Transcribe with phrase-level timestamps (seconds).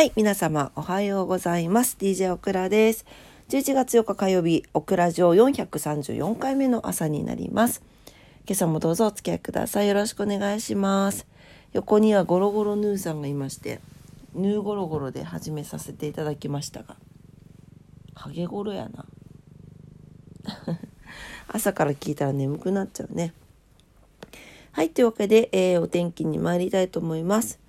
[0.00, 1.98] はい、皆様おはようございます。
[2.00, 3.04] DJ オクラです。
[3.50, 7.82] 11月4日火曜日、オクラ城434回目の朝になります。
[8.46, 9.88] 今朝もどうぞお付き合いください。
[9.88, 11.26] よろしくお願いします。
[11.74, 13.80] 横にはゴロゴロヌーさんがいまして、
[14.34, 16.96] ヌーゴロゴロで始めさせていただきましたが、
[18.14, 19.04] ハゲゴロやな。
[21.46, 23.34] 朝から聞いたら眠くなっちゃうね。
[24.72, 27.60] はい、というわけで、えー、お天気に参りたいと思います。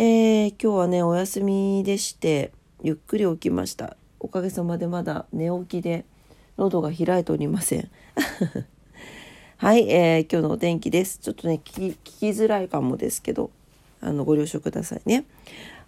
[0.00, 2.52] ー、今日はねお休みでして
[2.84, 3.96] ゆっくり起きました。
[4.20, 6.04] おかげさまでまだ寝起きで
[6.56, 7.90] 喉が開いておりません。
[9.58, 11.18] はい、えー、今日のお天気です。
[11.18, 13.50] ちょっとね聞きづらいかもですけど
[14.00, 15.24] あのご了承くださいね。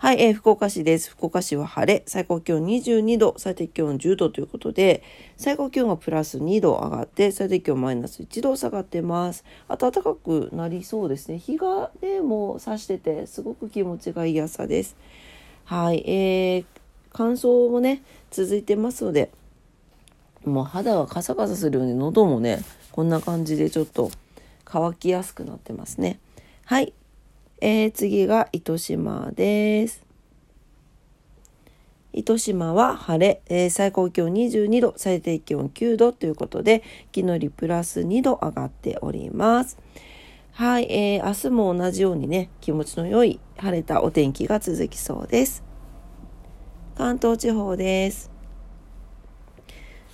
[0.02, 1.10] はい、えー、福岡市です。
[1.10, 5.02] 福岡市は晴れ、最高気温22度、最低気温10度ということで、
[5.37, 9.45] 最高気温がプラス2度上がって、最低気温マイナス1度下がってます。
[9.68, 11.38] 暖かくなりそうですね。
[11.38, 14.96] 日がね、もう差してて、すごく気持ちがいい朝です。
[15.66, 16.64] はい、えー、
[17.12, 19.30] 乾燥もね、続いてますので、
[20.46, 24.10] もう肌がカサカサするように喉もね、こんな感じでちょっと
[24.64, 26.20] 乾きやすくなってますね。
[26.64, 26.95] はい、
[27.61, 30.03] えー、次が糸島です。
[32.13, 36.83] 糸島は晴れ、えー、最高気温22度、最低気温9度ということで、
[37.15, 39.79] 昨日よりプラス2度上がっております。
[40.53, 45.63] はい、えー、明日も同じようにね、気持ちの良い晴れたお天気が続きそうです。
[46.97, 48.40] 関東地方です。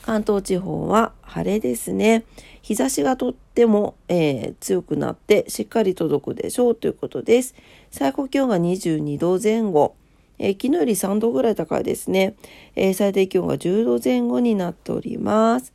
[0.06, 2.24] 関東地方は晴れですね。
[2.62, 7.56] 日差しがとっても、えー、強くなってしっかり届くでしょうということです。
[7.90, 9.96] 最高気温が22度前後。
[10.38, 12.36] えー、昨日より3度ぐらい高いですね。
[12.76, 15.72] えー、最低気温が10度前後になっております。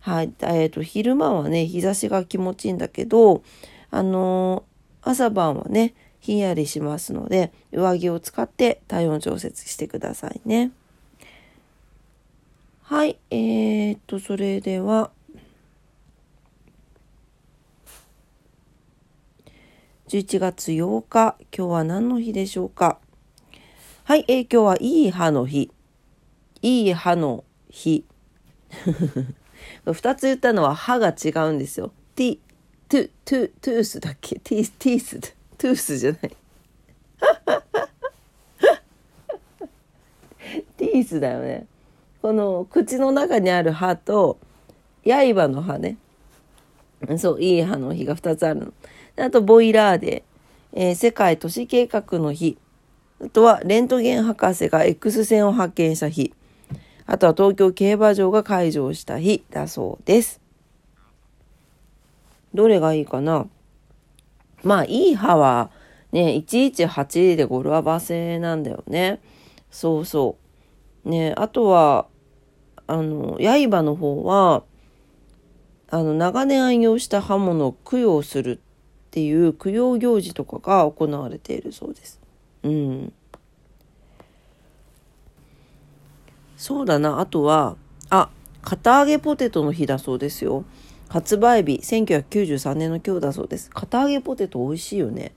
[0.00, 0.32] はい。
[0.42, 3.42] えっ、と、昼間はね、日差しが気持ちいいんだけど、
[3.90, 4.64] あの
[5.00, 10.70] 朝晩はね、ひんやりしますので、上着を使って体温調節してくださいね。
[12.90, 15.12] はい、えー、っと、それでは、
[20.08, 22.98] 11月8日、今日は何の日でしょうか？
[24.02, 25.70] はい、えー、今日はいい歯の日。
[26.62, 28.04] いい歯の日。
[29.86, 31.92] 二つ言ったのは歯が違うんですよ。
[32.16, 32.38] ティ、
[32.88, 34.40] トゥ、トゥ、 tooth だっけ？
[34.40, 36.20] teeth、teeth、tooth じゃない。
[40.76, 41.68] teeth だよね。
[42.22, 44.38] この口の中にある歯と
[45.04, 45.96] 刃の歯ね。
[47.18, 48.72] そういい歯の日が2つあるの。
[49.16, 50.22] あとボイラーで、
[50.74, 52.58] えー、世界都市計画の日。
[53.24, 56.34] あとはレントゲン博士が X 線を発見した日。
[57.06, 59.42] あとは東京競馬場が開場した日。
[59.50, 60.40] だそうです。
[62.52, 63.46] どれがいいかな？
[64.62, 65.70] まあいい歯は
[66.12, 69.20] ね118で語呂合わせなんだよね。
[69.70, 70.49] そうそう。
[71.04, 72.06] ねあとは
[72.90, 74.64] あの、刃の方は、
[75.90, 78.60] あの、長年愛用した刃物を供養するっ
[79.12, 82.20] ていう供養行事とかが行われているそうです。
[82.64, 83.12] うん。
[86.56, 87.20] そうだな。
[87.20, 87.76] あとは、
[88.08, 88.28] あ、
[88.62, 90.64] 堅揚げポテトの日だそうですよ。
[91.08, 93.70] 発売日、1993年の今日だそうです。
[93.70, 95.32] 堅揚げポテト美味しいよね。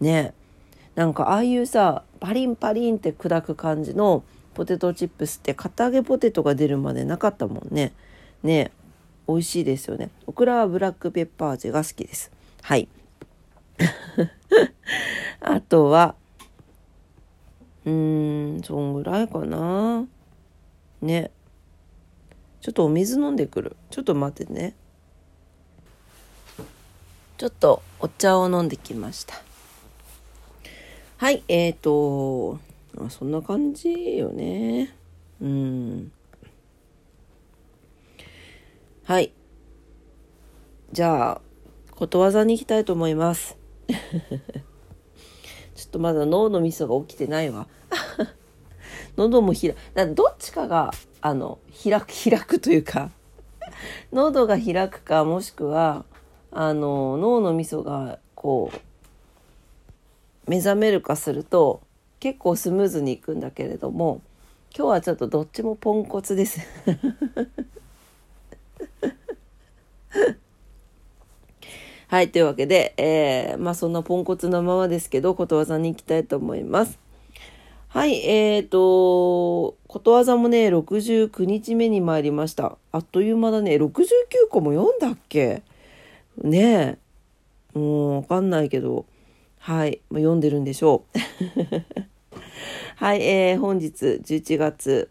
[0.00, 0.34] ね。
[0.96, 4.24] なんかああいうさ、パリンパリンって砕く感じの
[4.56, 7.92] ポテトチップスって堅揚げポテトが出るまでなかったもんね。
[8.42, 8.72] ね
[9.28, 10.08] 美味しいですよね。
[10.26, 12.32] オクラはブラックペッパー味が好きです。
[12.62, 12.88] はい。
[15.40, 16.14] あとは、
[17.84, 20.06] うーん、そんぐらいかな。
[21.02, 21.30] ね。
[22.62, 23.76] ちょっとお水飲んでくる。
[23.90, 24.74] ちょっと待ってね。
[27.36, 29.34] ちょっとお茶を飲んできました。
[31.18, 32.58] はい、えっ、ー、と、
[32.98, 34.94] あそんな感じよね。
[35.40, 36.12] うん。
[39.04, 39.32] はい。
[40.92, 41.40] じゃあ
[41.90, 43.56] ことわざに行きたいと思います。
[45.74, 47.68] ちょっとまだ脳のミスが起きてないわ。
[49.16, 53.10] 喉も開だどっちかがあの開く開くというか
[54.12, 56.04] 喉が開くかもしくは
[56.50, 61.80] あの脳のみそがこう目覚めるかすると
[62.20, 64.22] 結構スムーズにいくんだけれども
[64.76, 66.60] 今日はちょっとどっちもポンコツです
[72.08, 77.00] はい、というわけで、えー、まあそんなポンコツのままですけど、ことわざに行きたいと思います。
[77.88, 82.78] はい、えーと、ことわざもね、69日目に参りました。
[82.92, 83.74] あっという間だね。
[83.74, 83.98] 69
[84.50, 85.62] 個も読んだっけ？
[86.42, 86.98] ね
[87.74, 87.78] え。
[87.78, 89.04] もうわかんないけど、
[89.58, 91.18] はい、ま、読んでるんでしょう。
[92.98, 95.10] はい、えー、本日11月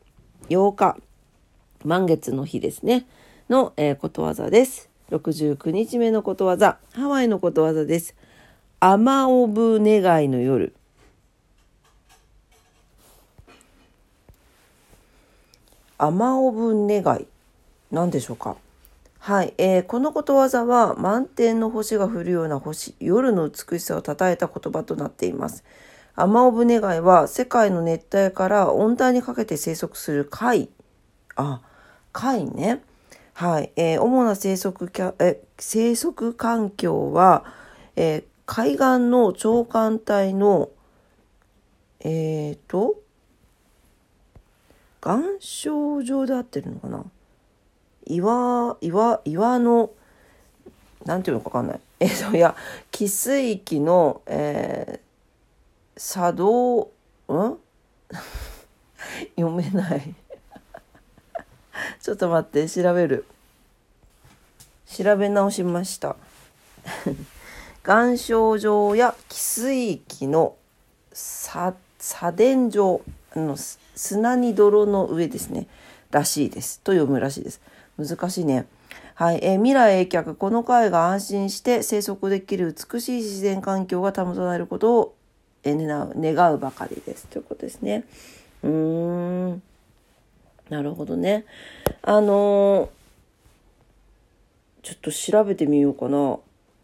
[0.50, 0.98] 8日、
[1.84, 3.06] 満月の日ですね、
[3.48, 4.90] の、えー、ことわざです。
[5.12, 8.16] 69日目のことわざ、ハワイのことわざです。
[8.80, 10.74] アマオブ願いの夜。
[16.00, 17.28] アマオブ願い。
[17.92, 18.58] 何でしょうか
[19.20, 25.64] はい、えー、このことわざは満天の星が降るような星、夜の美しさを称えた言葉となっています。
[26.18, 30.70] アマオブネガイは世界の熱帯から温帯にかけて生息する貝。
[31.36, 31.62] あ、
[32.14, 32.82] 貝ね。
[33.34, 33.72] はい。
[33.76, 37.44] えー、主な生息キャえ生息環境は、
[37.98, 40.70] えー、海岸の長官帯の、
[42.00, 42.96] えっ、ー、と、
[45.06, 47.04] 岩礁上で合ってるのかな？
[48.06, 49.90] 岩、岩、岩の、
[51.04, 51.80] なんていうのかわかんない。
[52.00, 52.56] えっ、ー、と、いや、
[52.94, 57.58] 汽水域の、えー、作動、ん？
[59.36, 60.16] 読めない。
[62.02, 63.26] ちょっと待って調べる。
[64.86, 66.16] 調べ直しました。
[67.86, 70.56] 岩礁状や汽水域の
[71.14, 71.74] 砂
[72.34, 73.02] 電状
[73.36, 73.58] の
[73.96, 75.68] 砂に泥の上ですね。
[76.12, 76.80] らしいです。
[76.82, 77.62] と読むらしいです。
[77.98, 78.68] 難しいね。
[79.16, 85.16] はい、えー、未来永却この貝が安心して生息できる美しい自然環境が保たれることを、
[85.66, 88.06] 願うばかりですということですね
[88.64, 89.62] うーん
[90.70, 91.46] なるほどね。
[92.02, 92.90] あの、
[94.82, 96.40] ちょっと調べてみようかな。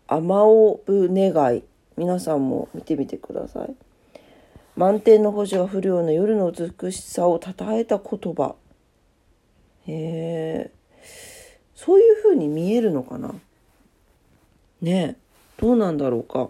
[0.07, 1.63] 雨オブ願い。
[1.97, 3.75] 皆さんも見てみてください。
[4.75, 8.55] 満天の星が降るような夜の美しさをたたえた言葉。
[9.87, 10.71] へえ。
[11.75, 13.33] そういう風に見えるのかな
[14.81, 15.15] ねえ。
[15.59, 16.49] どうなんだろうか。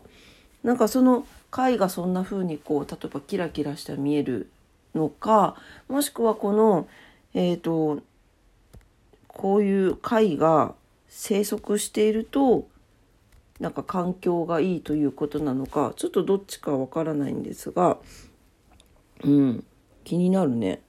[0.64, 4.50] なんかその貝がそんな風にこう例えばキラキラした見える
[4.96, 5.56] のか
[5.88, 6.88] もしくはこの
[7.34, 8.02] えっ、ー、と
[9.28, 10.74] こういう貝が
[11.08, 12.68] 生息していると
[13.60, 17.98] なんか環境がいいということなのかちょっとどっちかわからないんですが
[19.24, 19.64] うん
[20.04, 20.82] 気になるね。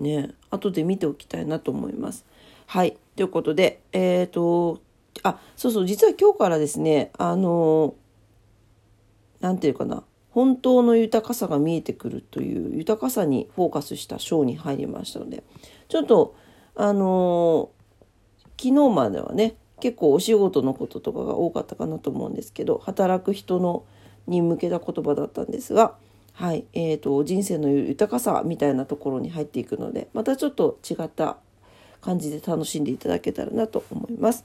[0.00, 2.24] ね後で見ておきたいなと思います。
[2.66, 4.80] はいということでえっ、ー、と
[5.22, 7.94] あそうそう実は今日からですねあの
[9.40, 15.42] 何て言うかな本当の豊かさが見えてくるという豊かさにフォーカスした章に入りましたので
[15.88, 16.36] ちょっと
[16.76, 23.84] あのー、昨日まではね結構お仕事のこととかが多かったかなと思うんですけど働く人の
[24.26, 25.96] に向けた言葉だったんですが、
[26.34, 31.38] はいえーと、人生の豊かさみたいなところに入っていくのでまたちょっと違った
[32.00, 34.44] 感じで楽しんでいただけたらなと思います。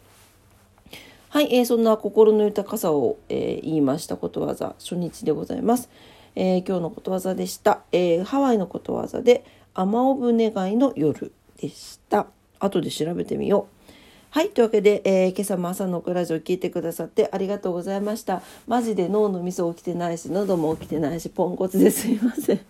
[1.35, 5.89] はい、えー、そんな心の豊かさを、えー、言いましたことわざ初日でございます。
[6.33, 7.81] えー、今日のことわざでした。
[7.91, 9.43] えー、ハワイのことわざで
[9.73, 12.27] 雨オブ願いの夜でした。
[12.59, 13.93] 後で調べてみよう。
[14.29, 14.49] はい。
[14.51, 18.41] というわけで、えー、今朝も朝のクラジオ聞いてくださってありがとうございました。
[18.65, 22.61] マジで脳の味噌起きてないし、喉も起きてないし、ポンコツですいません。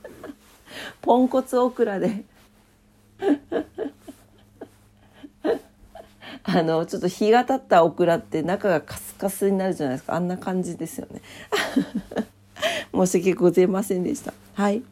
[1.04, 2.24] ポンコツオクラで
[6.48, 10.16] あのちょっと日が経ったオクラって中がカスカスになるじゃないですか。
[10.16, 11.22] あんな感じですよね。
[12.94, 14.34] 申し訳ございませんでした。
[14.54, 14.84] はい。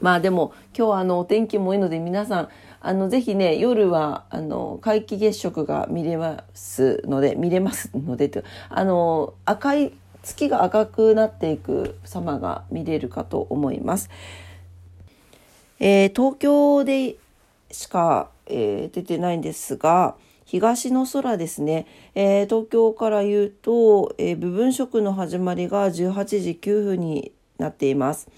[0.00, 2.48] まあでも今日はあのお天気もいいので皆さん
[2.80, 9.92] あのぜひね夜はあの皆既月食が見れますので見れますのでとあの赤い
[10.22, 14.08] 月が赤くなっていく様が見れるかと思います。
[15.78, 17.16] えー、東京で
[17.70, 28.28] しか、えー、出てないんですが東の空ですね、えー、東京から言うと、えー、部分食の始まりが18時9分になっています。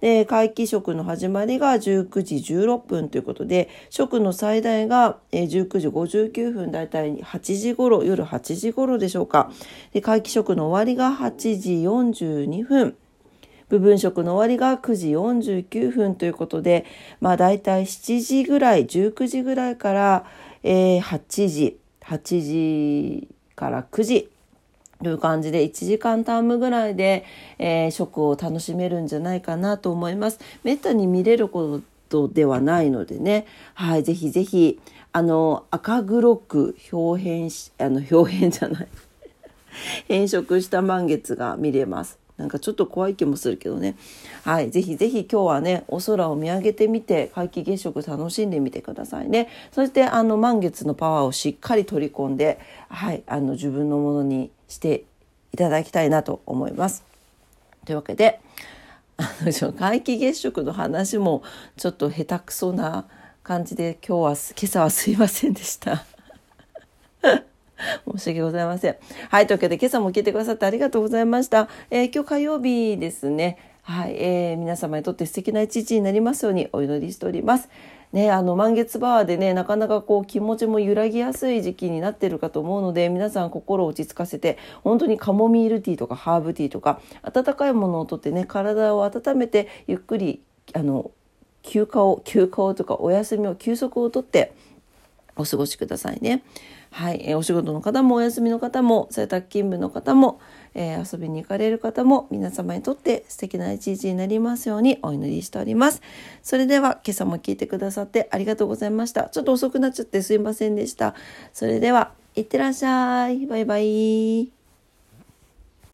[0.00, 9.50] で、皆既食の始まりが19時16分ということで、食の最大が19時59分、だいたい8時頃、夜8時頃でしょうか。
[9.92, 12.96] で、皆既食の終わりが8時42分。
[13.68, 16.84] 部分食の終わりが9時49分ということで、
[17.20, 20.26] まあ大体7時ぐらい、19時ぐらいから、
[20.68, 24.28] えー、8時、8時から9時
[25.00, 27.24] という感じで1時間タームぐらいで、
[27.58, 30.40] えー、食を楽しめるんじゃないかなと思います。
[30.64, 34.80] めったに見れることではないのでね、はい、ぜひぜひ、
[35.12, 38.88] あの、赤黒く表変し、あの、表変じゃない
[40.08, 42.25] 変色した満月が見れます。
[42.36, 43.96] なんかちょっと怖い気もするけどね。
[44.44, 44.70] はい。
[44.70, 49.48] ぜひぜひ今日はね、お空を見上げてみて、皆既月食楽しんでみてくださいね。
[49.72, 53.22] そして、あの、満月のパワーをしっかり取り込んで、はい。
[53.26, 55.04] あの、自分のものにして
[55.52, 57.04] いただきたいなと思います。
[57.86, 58.40] というわけで、
[59.16, 61.42] あの皆既月食の話も
[61.76, 63.06] ちょっと下手くそな
[63.42, 66.04] 感じで今日は今朝はすいませんでした。
[68.10, 68.96] 申し訳ございません。
[69.30, 69.46] はい。
[69.46, 71.68] というわけで、今朝も聞いてくださってありがとうございました。
[71.90, 73.58] えー、今日火曜日ですね。
[73.82, 74.16] はい。
[74.18, 77.68] えー、皆様にとって素敵な一日になりますようにお祈りしております。
[78.12, 90.40] ね、あの満月バーでねなかなかこう気持ちも揺らぎやすい時期になってるかと思うので皆さん心を落ち着かせて本当にカモミールティーとかハーブティーとか温かいものをとってね体を温めてゆっくり
[90.72, 91.10] あの
[91.62, 94.54] 休暇を休暇をとかお休みを休息をとって
[95.36, 96.42] お過ごしくださいね。
[96.90, 100.40] はい、えー、お仕事の方もお休みの方も在宅勤務の方も、
[100.74, 106.00] えー、遊びに行かれる方も皆様にとって素敵な一日になりますようにお祈りしております。
[106.42, 109.28] それでは今朝も聞いてくださってありがとうございました。
[109.28, 111.14] ちょっと遅くなっちゃってすいませんでした。
[111.52, 113.46] それでは、いってらっしゃい。
[113.46, 114.55] バイバイ。